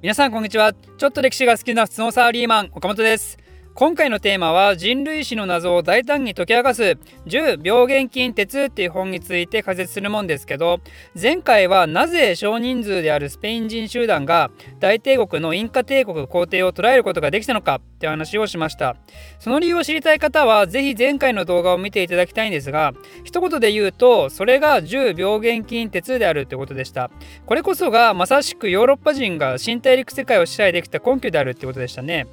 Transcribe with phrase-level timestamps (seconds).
[0.00, 0.74] 皆さんこんにちは。
[0.74, 3.36] ちょっと歴史が好きな普通のサラリーマン岡本です。
[3.78, 6.98] 今回のテーマは人類史の謎を大胆に解き明かす。
[7.26, 10.80] 10病原菌鉄っていう本について解説するもんですけど
[11.14, 18.96] 前回はなぜ少人数であるスペイン人集団が大帝国のインカ帝国皇帝を捉えることができたのかって話をしました。
[19.38, 27.12] その理由を知りたい方は是非前回の動画を見ていただきたいんですが一言で言うとそれが10病原菌鉄であるってことでした。
[27.46, 32.26] これこそがまさしくヨーロッパ人が新大陸世界を支配できた根拠であるってことでしたね。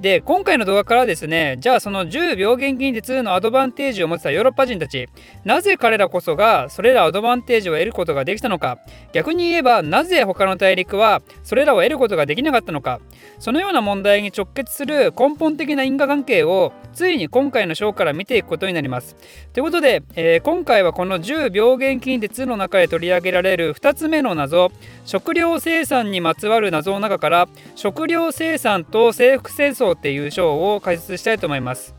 [0.00, 5.08] で今回の動画からですねじゃあその10病原菌鉄のアドバンテージを持ってたヨーロッパ人たち
[5.44, 8.78] なぜ彼らこそがそれらアドバンテージを得ることができたのか。
[9.12, 13.00] 逆に言えばなぜ他の大陸はそれらを得ることができなかったのか。
[13.38, 19.16] そのような問題に直結する根本的な因果関係をついに今回の章から見ていくことになります。
[19.52, 24.70] ということで、えー、今回はこの10病原菌鉄の中で取り上げられる2つ目の謎
[25.04, 31.97] 食料生産にまつわる謎の中から食料生産と征服戦争っていう章を解説したいと思います。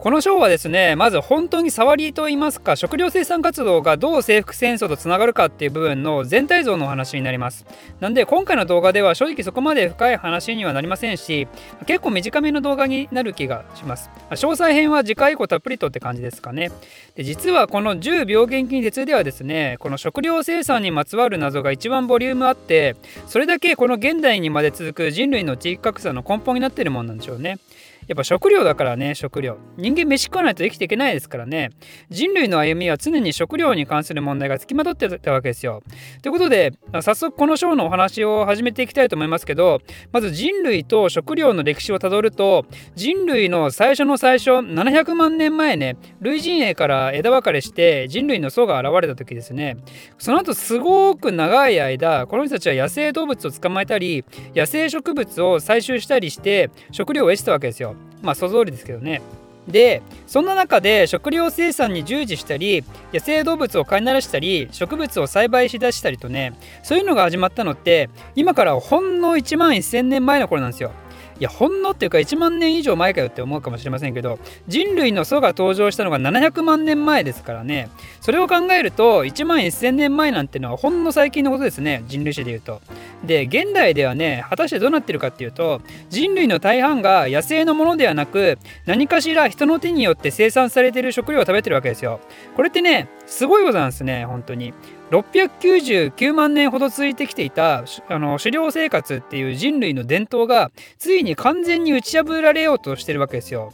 [0.00, 7.66] この章はですねまず本当に触りといいますか食料生産活動がどう征服戦争とつながるかっていう部分の全体像のお話になります。
[8.00, 11.48] なんで今回の動画では正直そこまで深い話にはなりませんし
[11.84, 14.08] 結構短めの動画になる気がします。
[14.30, 16.70] 詳細編は次回以降たっぷりとって感じですかね。
[17.14, 27.58] で実はこの10病原菌鉄ではですねこの食料生産にまつわる謎が一番ボリュームあってそれだけこの現代にまで続く人類の地域格差の根本になっているもんなんでしょうね。
[28.06, 29.58] やっぱ食料だからね食料。
[29.76, 31.70] 人間飯食わないと生きていけないですからね。
[32.08, 35.82] 人類の歩みは常に食料に関する問題がつきまとってたわけですよ。
[36.22, 39.80] ということで早速この章のお話を始めていきたいと思いますけど
[40.12, 49.76] まず人類と食料の歴史をたどると人類の最初の最初700万年前ね類人猿から枝分かれして人類の層が現れた時ですね。
[50.18, 57.94] その後すごく長い間この人たちは野生動物を捕まえたり野生植物を採集したりして食料を得てたわけですよ。
[58.22, 59.22] まあ想像通りですけどね。
[59.68, 70.92] でそんな中で食料生産に従事したり野生動物を飼いならしたり植物を栽培しだしたりとねそういうのが始まったのって今からほんの1万1,000年前の頃なんですよ。
[71.40, 77.88] いやほんのっていうか1万年以上前かよって思うかもしれませんけど人類の祖が登場したのが700万年前ですからね
[78.20, 82.82] それを考えると1万1000年前なんてのはほんの最近のことですね人類史でいうと。
[83.24, 85.80] で現代ではね果たしてどうなってるかっていうと
[86.10, 92.20] 人類の大半が野生のものではなく何かしら人の手によって生産されている食料を食べてるわけですよ。
[92.54, 94.74] これってねすごいことなんですね本当に。
[95.10, 103.72] 699万年ほど続いてきていたあの狩猟生活っていう人類の伝統がついに完全に打ち破られようとしてるわけですよ。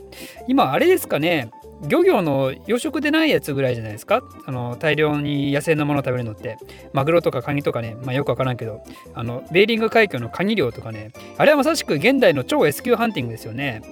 [0.48, 1.50] 今あれですかね
[1.82, 4.22] 漁業の養殖でないやつぐらいじゃないですか？
[4.46, 6.56] あの大量に野生のものを食べるのって。
[6.92, 8.82] マグロとかカニとかね、まあ、よくわからんけど。
[9.14, 11.12] あのベーリング海峡のカニ漁とかね。
[11.36, 13.82] あれはまさしく現代の超 S 級ハンティングですよね。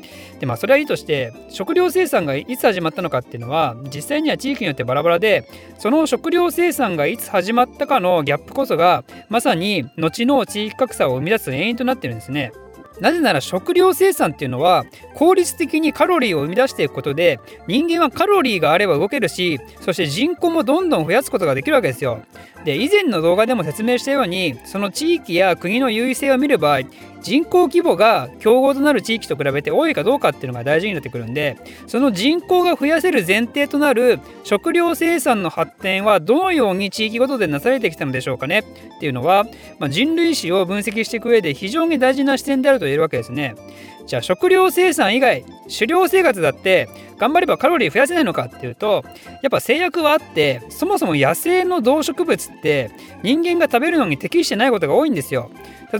[0.40, 12.52] でまあそれはいいとして食料生産がいつ始まったのかっていうのは実際には地域によってバラバラでその食料生産がいつ始まったかのギャップこそがまさに後の地域格差を生み出す原因となってるんですね。
[13.00, 14.84] なぜなら食料生産っていうのは
[15.14, 22.22] 効率的にカロリーを生み出していくことで人間はカロリーがあれば動けるしそして人口もどんどん増やすことができるわけですよ。
[22.64, 26.80] で以前の動画でも説明したようにその地域や国の優位性を見る場合
[27.24, 38.64] 人口規模が競合となる地域と比べて多いかどうかっていうのが大事になってくるんでその人口が増やせる前提となる食料生産の発展はどのように地域ごとでなされてきたのでしょうかねっ
[39.00, 39.44] ていうのは、
[39.78, 43.54] まあ、人類史を分析していく上で非常に大事な視点であると言えるわけですね。
[44.06, 49.04] じゃあ食料生産以外狩猟生活だって頑張ればカロリー増やせないのかっていうと
[49.42, 52.90] やっぱ制約はあってそもそも野生の動植物って
[53.22, 55.50] 人間が食べるのに適してないことが多いんですよ。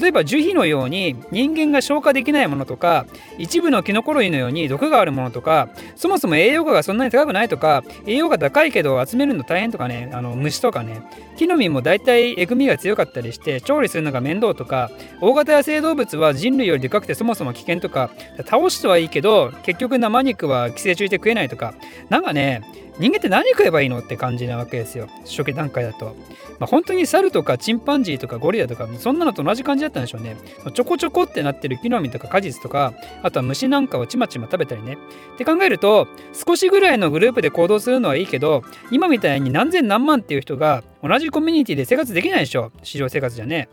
[0.01, 3.07] 例えば樹皮のように人間が消化できないものとか
[3.39, 11.03] 一部のキノコ類のように毒があるものとかそもそも栄養価がそんなに高くないとか栄養価高いけど集めるの大変とかねあの虫とかね
[11.37, 18.11] 木の実も大体えぐみが強かったりして調理するのが面倒とか大型野生動物は人類よりでかくてそもそも危険とか
[18.47, 21.75] 倒してはいいけど結局生肉は寄生虫で食えないとか。
[22.09, 22.63] なんかね
[22.99, 25.09] 人間って何食えばいいのって感じなわけですよ。
[25.25, 26.15] 初期段階だと、
[26.61, 30.37] まあ、本当に猿とかチンパンジーとかゴリラとかそんなのと同じ感じだったんでしょうね。
[30.73, 34.97] ちょこちょこってなってる木の実とか果実とかあとは虫なんかをちまちま食べたりね。
[35.35, 38.63] って考えると少しぐらいのグループで行動するのはいいけど
[38.93, 42.71] 今みたいに何千何万っていう人が同じコミュニティで生活できないでしょ。
[42.85, 43.69] 市場生活じゃね。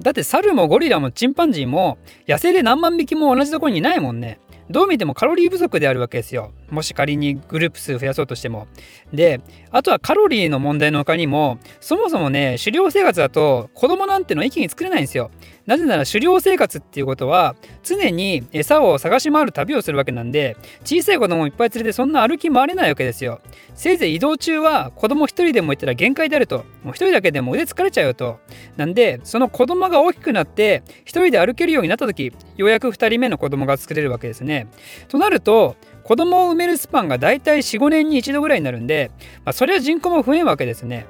[0.00, 1.98] だって猿もゴリラもチンパンジーも
[2.28, 4.38] 野生で何万匹も同じところにいないもんね。
[4.70, 6.52] どう見てもカロリー不足であるわけですよ。
[6.70, 8.66] もし仮にグループ数増やそうとしても。
[9.12, 15.30] で、あとはカロリーの問題の他にも、そもそもね、狩猟生活だと子供なんての一気に作れないんですよ。
[15.68, 23.42] なぜなら狩猟生活っていうことは常に餌を探し回る旅をするわけなんで小さい子供をいっぱい連れてそんな歩き回れないわけですよ。
[23.74, 26.64] せいぜい移動中は子供一人でもいたら限界であると。
[26.82, 28.38] もう一人だけでも腕疲れちゃうよと。
[28.78, 34.68] なんでその子供が大きくなって一人で歩けるようになった時ようやく2人目の子供が作れるわけですね。
[35.08, 39.10] となると子供を産めるスパンがだいたい45年に一度ぐらいになるんで、
[39.44, 41.04] まあ、それは人口も増えんわけですね。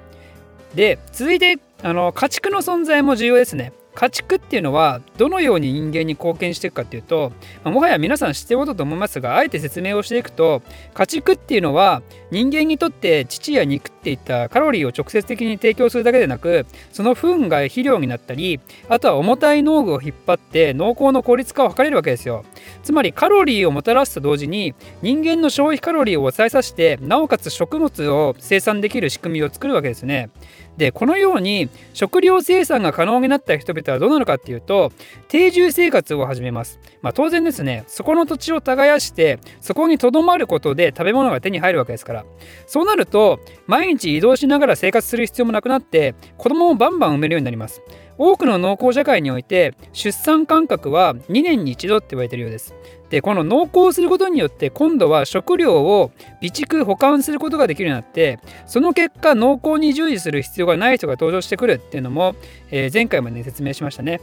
[0.75, 3.73] で続いてあの家畜の存在も重要ですね。
[3.99, 7.33] 家畜っていうのはどのように人間に貢献していくかっていうと、
[7.65, 10.63] まあ、もはや皆さん知ってることと思いますがあえて説明をしていくと
[10.95, 12.01] 家畜っていうのは
[12.31, 22.45] 人間にとって乳や肉っていったカロリーを直接的に提供するだけでなくその糞が肥料になったりあとは重たい農具を引っ張って農耕の効率化を図れるわけですよ。
[22.83, 30.31] つまりカロリーをもたらすと同時に人間の消費カロリーを抑えさせてなおかつ食物を生産できる仕組みを作るわけですね。
[30.77, 34.93] でこのように食料生産が可能になった人々はどうなるかっていうと
[35.27, 42.25] 定住生活を始めます、まあ、当然ですねそこの土地を耕してそこにとどまることで食べ物が手に入るわけですから。
[42.67, 47.83] そうなると毎日移動しながら生活する必要もなくなって子供をバンバン産めるようになります。
[48.19, 52.75] 多くの農耕社会において出産間隔は2年に1度って言われてるようです
[53.11, 56.11] でこの農耕をすることによって今度は食料を
[56.41, 62.35] 備蓄保管することができるようになってその結果農耕に従事する必要がない人が登場してくるっていうのも、
[62.71, 64.21] えー、前回まで説明しましたね。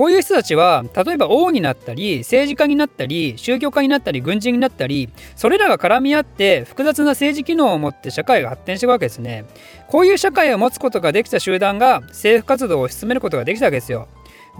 [0.00, 9.44] こういう人たちは例えば王になったり政治家になったり宗教家になったり軍人になったりそれらが絡み合って複雑な政治機能を持って社会が発展していくわけですね。
[9.88, 14.08] こういう社会を持つことができた集団が政府活動を進めることができたわけですよ。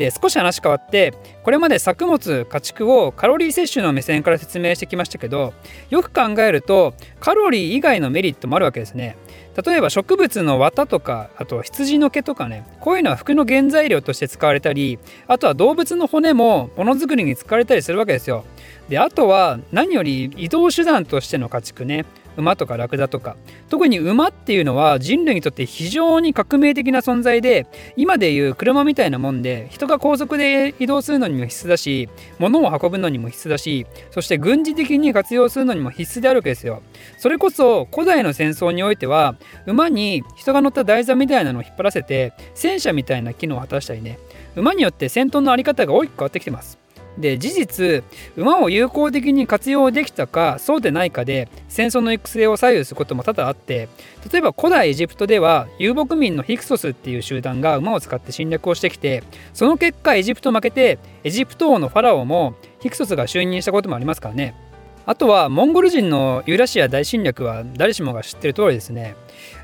[0.01, 1.13] で少し話変わって
[1.43, 5.53] これまで作物家畜をカロリー摂取の目線から説明してきましたけど
[5.91, 9.19] よく考えるとカロリー以外のメリットもあるわけですね。
[9.63, 18.47] 例えば植物の綿とかあと羊の毛とかねこういうのは服の原材料として使われたりあとは動物の骨もものづくりに使われたりするわけですよ。
[18.89, 22.07] であとは何より移動手段としての家畜ね
[22.41, 23.37] 馬とかラクダとか。
[23.69, 27.67] 特に馬っていうのは人類にとって非常に革命的な存在で
[27.97, 32.09] 今でいう車みたいなもんで人が高速で移動するのにも必須だし
[32.39, 36.83] 物を運ぶのにも必須だしそして軍事的に活用するのにも必須であるわけですよ。
[37.19, 39.37] それこそ古代の戦争においては
[39.67, 44.19] 馬に人が乗った台座みたいなのを引っ張らせて戦車みたいな機能を果たしたりね。
[44.57, 46.79] 馬によって戦闘の在り方が大きく変わってきてます。
[47.21, 48.05] で事実
[48.37, 53.89] 馬を有効的に活用できたかそうでないかで戦争の行く末を左右することも多々あって
[54.33, 59.23] 例えば古代エジプトでは遊牧民のヒクソスっていう集団が馬を使って侵略をしてきて
[59.55, 64.70] その結果エジプト負けてエジプト王のファラオもヒクソスが就任したこともありますからね。
[65.07, 69.17] あとはモンゴル人のユーラシア大侵略は誰しもが知ってる通りですね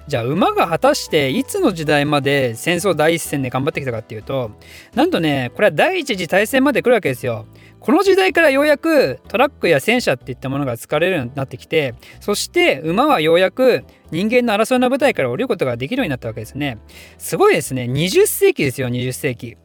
[0.08, 4.52] じゃあ馬が果たしていつの時代まで戦争第一線で頑張ってきたかっていうと
[4.94, 7.46] なんとねこれは第一次大戦まで来るわけですよ。
[7.80, 16.78] この時代からようやくトラックや戦車っていったものが使われるようになってきてそして馬はようやく人間の争いの舞台から降りることができるようになったわけですね。
[17.18, 19.56] すごいですね20世紀ですよ20世紀。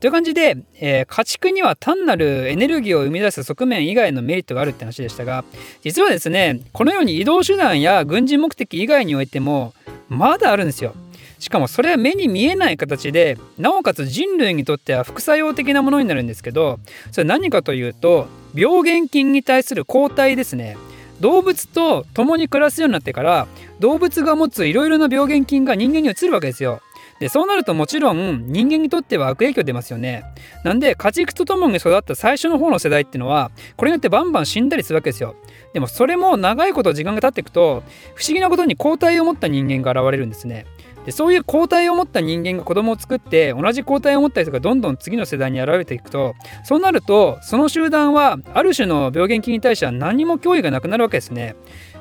[0.00, 5.44] という感じで、えー、家畜には単なるエネルギーを生み出す側面以外のメリットがあるって話でしたが
[5.82, 9.72] 実はですねこのように移動手段や軍事目的以外においても
[10.08, 10.94] まだあるんですよ。
[11.38, 16.78] しかもそれは目に見えない形でなおかつ人類にとっては副作用的なものになるんですけど
[17.12, 20.78] それ何かというと病原菌に対する抗体ですね
[21.20, 23.46] 動物と共に暮らすようになってから
[23.80, 26.80] 動物が持ついろいろな病原菌が人間に移るわけですよ。
[27.20, 30.24] でそうなるともちろん人間にとっては悪影響出ますよね。
[30.64, 35.36] なんで家畜と共に育った最初の方の世代っていうのはこれによってバンバン死んだりするわけですよ。
[35.72, 37.82] でもそれも長いこと時間が経っていくと
[38.14, 40.66] 不思議なことに抗体を持った人間が現れるんですね。
[41.06, 51.54] でそういう抗体を持った人間が子供を作って同じ抗体を持った人がどんどん次の世代に現れていくとそうなるとその集団はある種の病原菌に対しては何も脅威がなくなるわけですね。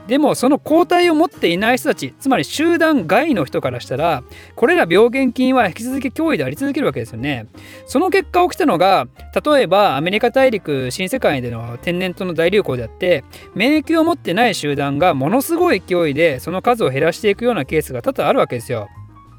[0.08, 4.24] でもその抗体を持っていない人たちつまり集団外の人からしたら
[4.56, 7.48] これら病原菌は引き続き脅威であり続けるわけですよね。
[7.88, 9.08] その結果起きたのが
[9.46, 13.24] 例えばアメリカ大陸新世界での天然痘の大流行であって
[13.56, 18.90] 免疫を持ってない集団がものすごい勢いでその数を減らしていくようなケースが多々あるわけですよ。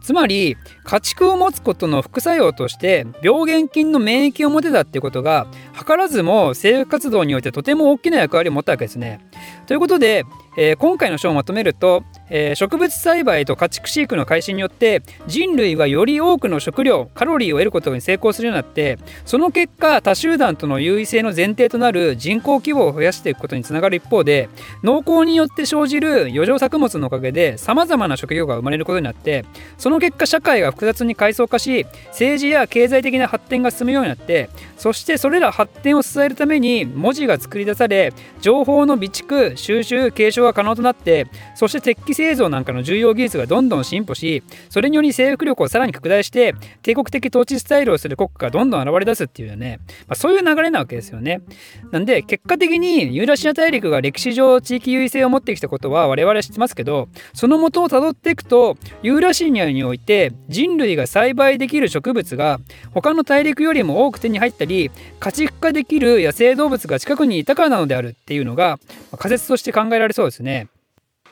[0.06, 9.18] つまり家畜を持つことの副作用として病原菌の免疫を持てたっていうことが図らずも政府活動においてとても大きな役割を持ったわけですね。
[9.66, 10.24] ということで、
[10.56, 24.48] えー、今回の章をまとめるとえー、植物栽培と家畜飼育の開始によって人類はより多くの食料カロリーを得ることに成功するようになってその結果他集団との優位性の前提となる人口規模を増やしていくことにつながる一方で
[24.82, 29.44] 農耕によって生じる余剰作物のおかげでさまざまな職業が生まれることになって
[29.78, 51.42] その結果社会が複雑に階層化し政治や経済的な発展が進むようになってそしてそれら発展を支えるために文字が作り出され情報の備蓄収集継承が可能となってそして鉄器製造なんかの重要技術がどんどん進歩しそれにより征服力をさらに拡大して帝国的統治スタイルをする国家がどんどん現れ出すっていうね、まあ、そういう流れなわけですよね。
[51.90, 62.60] なんで結果的にユーラシア大陸が歴史上地域優位性を持ってきたことは我々は知ってますけどその元をたどっていくとユーラシニアにおいて人類が栽培できる植物が
[62.92, 68.78] 他の大陸よりも多く手に入ったり家畜化できる野生動物が近くにいたからなのであるっていうのが
[69.18, 70.68] 仮説として考えられそうですね。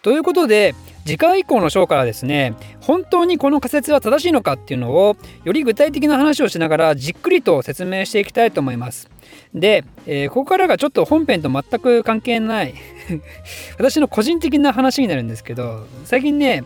[0.04, 0.75] ということで
[1.06, 9.08] 次回以降の章からですね本当にこの仮説は正しいのかっていうのをより具体的な話をしながらじっくりと説明していきたいと思います。
[9.54, 12.75] で、えー、ここからがちょっと本編と全く関係ない
[13.78, 16.64] 私の個人的な話になるんですけど最近ね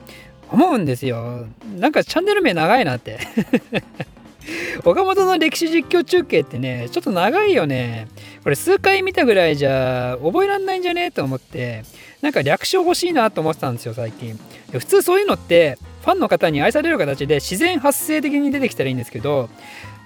[0.51, 1.47] 思うんですよ。
[1.79, 3.21] なんかチャンネル名長いなって。
[4.85, 8.09] 岡本の歴史実況中継ってねちょっと長いよね。
[8.49, 11.05] これ数回見たぐらいじゃ覚えらんないんじゃね？
[11.05, 11.83] えと思って
[12.23, 14.41] なんか略称欲しいなと思ってたんですよ最近。
[14.73, 19.51] 普通そういうのってファンの方に愛される形で自然発生的に出てきたらいいんですけど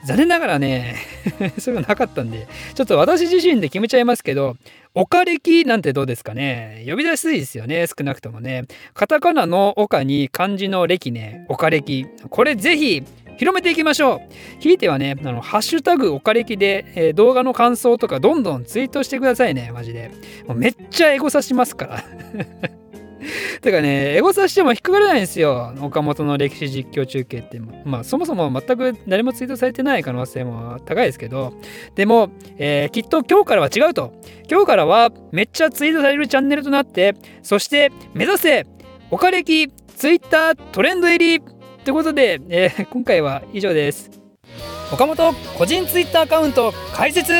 [0.07, 0.97] 残念ながらね
[1.59, 4.57] それがなかったんでちょっと私自身で決めちゃいますけど
[4.93, 6.85] 岡歴なんてどうですかね？
[6.89, 8.65] 呼び出しすいですよね少なくともね。
[8.93, 13.05] カタカナの岡に漢字の歴ね岡歴これぜひ
[13.37, 20.11] 広めていきましょうひいてはねあのハッシュタグおかれきで、えー、動画の感想とかどんどんツイートしてくださいねマジで
[20.47, 22.05] もうめっちゃエゴサしますから
[23.61, 25.75] てかね、エゴサしても引っかからないんですよ。
[25.81, 27.61] 岡本の歴史実況中継って。
[27.85, 31.55] まあ、そもそも全く誰もツイートされてない可能性も高いですけど、
[31.95, 34.13] でも、えー、きっと今日からは違うと。
[34.51, 38.67] 今日からはめっちゃツイートされるチャンネルとなって、そして目指せ、
[39.11, 41.41] 岡歴ツイッタートレンド入り
[41.85, 44.11] ということで、えー、今回は以上です。
[44.93, 47.33] 岡本個人ツイッターアカウント開設。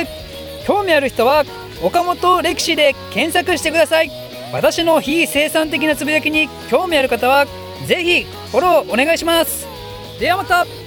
[0.67, 1.45] 興味ある人は
[1.83, 4.11] 岡本歴史で検索してください。
[4.53, 7.47] 私の非生産的なつぶやきに興味ある方は
[7.87, 9.67] ぜひフォローお願いします。
[10.19, 10.82] ではまた。